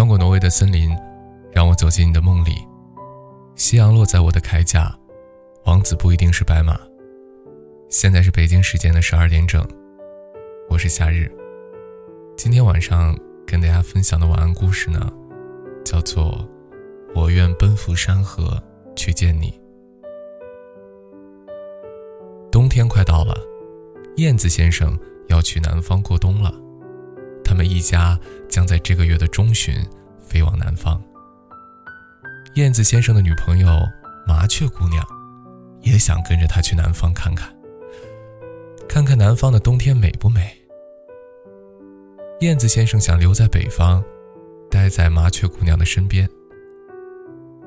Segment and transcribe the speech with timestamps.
[0.00, 0.96] 穿过挪威的森林，
[1.52, 2.66] 让我走进你的梦里。
[3.54, 4.98] 夕阳落在我的铠甲，
[5.66, 6.80] 王子不一定是白马。
[7.90, 9.62] 现在是北京时间的十二点整，
[10.70, 11.30] 我是夏日。
[12.34, 13.14] 今天晚上
[13.46, 15.12] 跟大家分享的晚安故事呢，
[15.84, 16.32] 叫做
[17.14, 18.58] 《我愿奔赴山河
[18.96, 19.50] 去见你》。
[22.50, 23.36] 冬天快到了，
[24.16, 24.98] 燕子先生
[25.28, 26.50] 要去南方过冬了。
[27.50, 28.16] 他们一家
[28.48, 29.74] 将在这个月的中旬
[30.20, 31.02] 飞往南方。
[32.54, 33.66] 燕子先生的女朋友
[34.24, 35.04] 麻雀姑娘
[35.80, 37.52] 也想跟着他去南方看看，
[38.88, 40.56] 看看南方的冬天美不美。
[42.38, 44.00] 燕子先生想留在北方，
[44.70, 46.30] 待在麻雀姑娘的身边。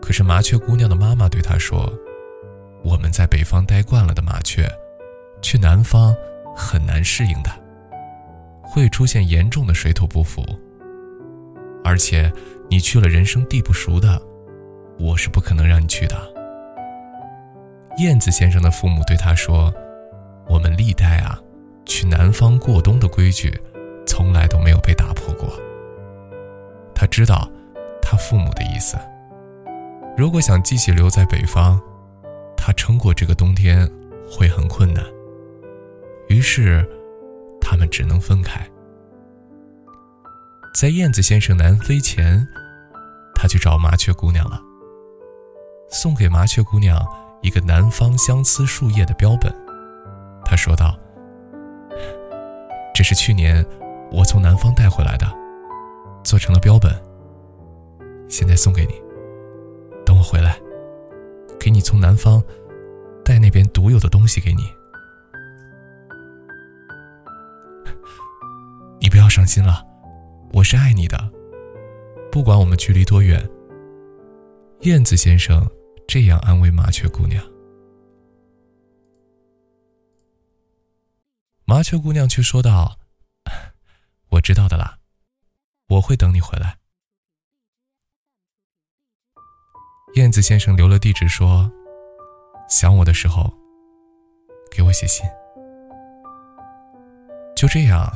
[0.00, 1.92] 可是麻雀姑娘的妈妈对他说
[2.82, 4.66] ：“我们在北方待惯了的麻雀，
[5.42, 6.16] 去南方
[6.56, 7.50] 很难适应的。”
[8.76, 10.44] 会出现严重的水土不服，
[11.82, 12.30] 而且
[12.68, 14.20] 你去了人生地不熟的，
[14.98, 16.14] 我是不可能让你去的。
[17.96, 19.72] 燕子先生的父母对他说
[20.46, 21.40] ：“我们历代啊，
[21.86, 23.58] 去南方过冬的规矩，
[24.06, 25.58] 从来都没有被打破过。”
[26.94, 27.50] 他知道
[28.02, 28.98] 他父母的意思。
[30.18, 31.80] 如果想继续留在北方，
[32.54, 33.90] 他撑过这个冬天
[34.30, 35.02] 会很困难。
[36.28, 36.86] 于是。
[37.76, 38.66] 他们只能分开。
[40.74, 42.42] 在燕子先生南飞前，
[43.34, 44.58] 他去找麻雀姑娘了，
[45.90, 47.06] 送给麻雀姑娘
[47.42, 49.54] 一个南方相思树叶的标本。
[50.42, 50.98] 他说道
[52.96, 53.62] ：“这是去年
[54.10, 55.26] 我从南方带回来的，
[56.24, 56.90] 做成了标本。
[58.26, 58.94] 现在送给你，
[60.06, 60.58] 等我回来，
[61.60, 62.42] 给你从南方
[63.22, 64.62] 带那边独有的东西给你。”
[69.26, 69.84] 要伤心了，
[70.52, 71.18] 我是爱你的，
[72.30, 73.44] 不管我们距离多远。
[74.82, 75.68] 燕子先生
[76.06, 77.44] 这样安慰麻雀姑娘，
[81.64, 83.00] 麻雀姑娘却说道
[84.30, 84.98] ：“我知道的啦，
[85.88, 86.78] 我会等你回来。”
[90.14, 91.68] 燕子先生留了地址，说
[92.70, 93.52] ：“想我的时候，
[94.70, 95.26] 给我写信。”
[97.56, 98.08] 就这样。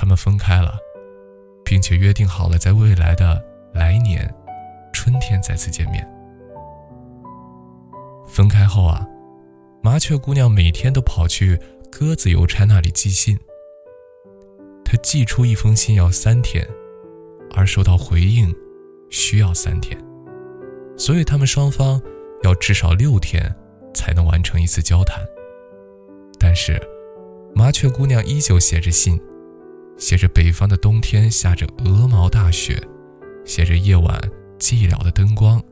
[0.00, 0.78] 他们分开了，
[1.62, 3.38] 并且约定好了在未来的
[3.74, 4.34] 来年
[4.94, 6.08] 春天再次见面。
[8.26, 9.06] 分开后啊，
[9.82, 11.60] 麻雀姑娘每天都跑去
[11.92, 13.38] 鸽子邮差那里寄信。
[14.86, 16.66] 她寄出一封信要三天，
[17.54, 18.50] 而收到回应
[19.10, 20.02] 需要三天，
[20.96, 22.00] 所以他们双方
[22.42, 23.54] 要至少六天
[23.92, 25.22] 才能完成一次交谈。
[26.38, 26.80] 但是，
[27.54, 29.20] 麻雀姑娘依旧写着信。
[30.00, 32.82] 写着北方的冬天下着鹅毛大雪，
[33.44, 34.18] 写着夜晚
[34.58, 35.62] 寂寥的灯光，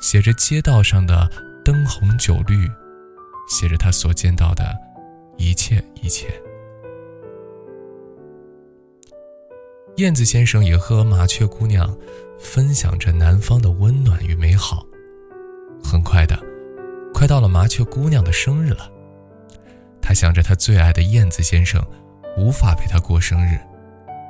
[0.00, 1.30] 写着街道上的
[1.64, 2.68] 灯红酒绿，
[3.48, 4.76] 写着他所见到的
[5.38, 6.26] 一切一切。
[9.98, 11.96] 燕子先生也和麻雀姑娘
[12.38, 14.84] 分享着南方的温暖与美好。
[15.82, 16.36] 很快的，
[17.14, 18.90] 快到了麻雀姑娘的生日了，
[20.02, 21.80] 他想着他最爱的燕子先生。
[22.36, 23.58] 无法陪他过生日，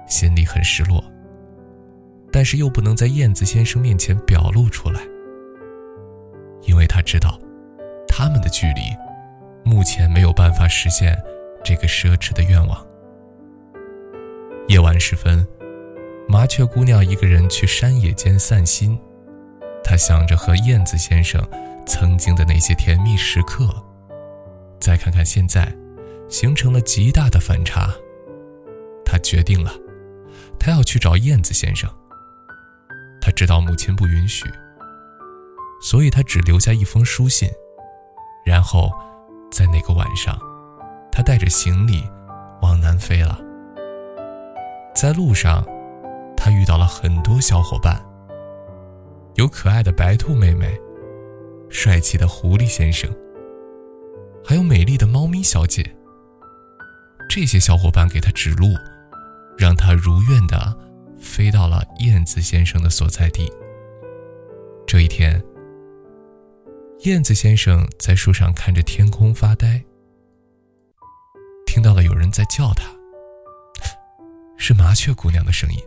[0.07, 1.03] 心里很失落。
[2.33, 5.01] 但是又不能在燕子先生面前表露出来，
[6.63, 7.39] 因为他知道，
[8.07, 8.83] 他们的距离，
[9.65, 11.17] 目前没有办法实现
[11.65, 12.87] 这个奢侈的愿望。
[14.69, 15.47] 夜晚时分，
[16.29, 18.99] 麻雀姑娘一个人去山野间散心，
[19.83, 21.41] 她想着和燕子先生
[21.87, 23.73] 曾经的那些甜蜜时刻，
[24.79, 25.73] 再看看现在。
[26.29, 27.91] 形成了极大的反差。
[29.05, 29.73] 他决定了，
[30.59, 31.89] 他要去找燕子先生。
[33.21, 34.45] 他知道母亲不允许，
[35.81, 37.49] 所以他只留下一封书信。
[38.45, 38.91] 然后，
[39.51, 40.39] 在那个晚上，
[41.11, 42.09] 他带着行李
[42.63, 43.41] 往南飞了。
[44.95, 45.67] 在路上，
[46.37, 48.01] 他遇到了很多小伙伴，
[49.35, 50.81] 有可爱的白兔妹妹，
[51.69, 53.11] 帅气的狐狸先生，
[54.45, 55.96] 还有美丽的猫咪小姐。
[57.39, 58.69] 这些小伙伴给他指路，
[59.59, 60.75] 让他如愿的
[61.21, 63.53] 飞到了燕子先生的所在地。
[64.87, 65.45] 这一天，
[67.01, 69.85] 燕子先生在树上看着天空发呆，
[71.67, 72.85] 听到了有人在叫他，
[74.57, 75.79] 是麻雀姑娘的声音。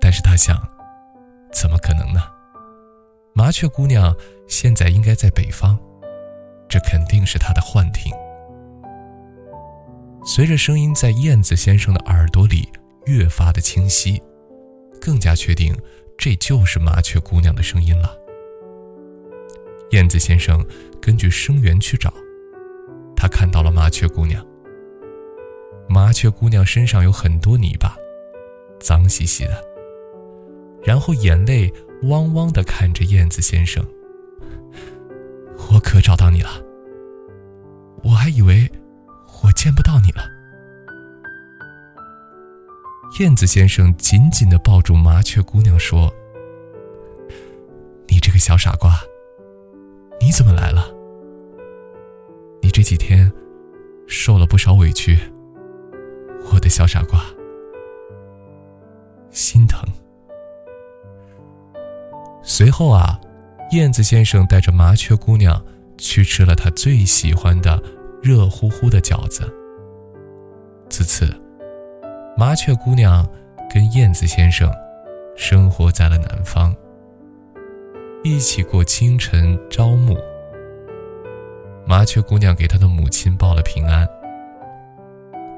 [0.00, 0.56] 但是他想，
[1.52, 2.20] 怎么可能呢？
[3.34, 4.14] 麻雀姑娘
[4.46, 5.76] 现在应该在北方，
[6.68, 8.12] 这肯定是他的幻听。
[10.22, 12.68] 随着声音在燕子先生的耳朵里
[13.06, 14.20] 越发的清晰，
[15.00, 15.76] 更加确定
[16.16, 18.16] 这就是麻雀姑娘的声音了。
[19.90, 20.64] 燕子先生
[21.00, 22.12] 根据声源去找，
[23.16, 24.46] 他看到了麻雀姑娘。
[25.88, 27.96] 麻雀姑娘身上有很多泥巴，
[28.78, 29.64] 脏兮兮的，
[30.84, 31.72] 然后眼泪
[32.04, 33.84] 汪汪的看着燕子先生。
[35.72, 36.50] 我可找到你了，
[38.04, 38.70] 我还以为
[39.42, 40.22] 我见不到你了。
[43.18, 46.12] 燕子先生紧紧的抱住麻雀姑娘说
[48.08, 48.94] ：“你这个小傻瓜，
[50.20, 50.86] 你怎么来了？
[52.62, 53.32] 你这几天
[54.06, 55.18] 受了不少委屈。”
[56.52, 57.20] 我的小傻瓜，
[59.30, 59.82] 心疼。
[62.42, 63.20] 随后啊，
[63.72, 65.62] 燕子先生带着麻雀姑娘
[65.98, 67.80] 去吃了他最喜欢的
[68.22, 69.42] 热乎乎的饺子。
[70.88, 71.26] 自此，
[72.36, 73.26] 麻雀姑娘
[73.72, 74.70] 跟燕子先生
[75.36, 76.74] 生活在了南方，
[78.22, 80.16] 一起过清晨朝暮。
[81.86, 84.06] 麻雀姑娘给她的母亲报了平安。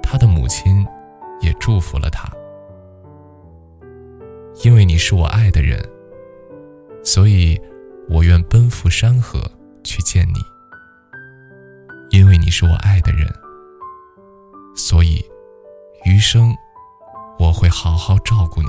[0.03, 0.87] 她的母亲
[1.41, 2.31] 也祝福了她，
[4.62, 5.82] 因为你是我爱的人，
[7.03, 7.61] 所以
[8.08, 9.41] 我愿奔赴山河
[9.82, 10.26] 去见。
[10.29, 10.35] 你
[12.53, 13.27] 是我爱的人，
[14.77, 15.25] 所以
[16.05, 16.55] 余生
[17.39, 18.69] 我会好好照顾你。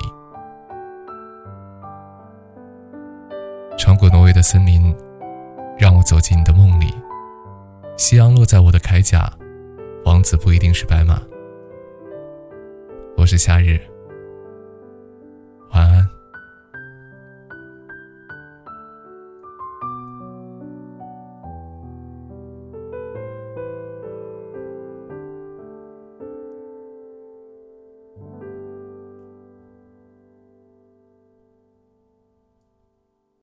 [3.77, 4.95] 穿过挪威的森林，
[5.77, 6.95] 让我走进你的梦里。
[7.97, 9.29] 夕阳落在我的铠甲，
[10.05, 11.21] 王子不一定是白马。
[13.17, 13.92] 我是夏日。